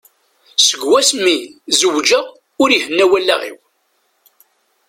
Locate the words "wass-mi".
0.89-1.37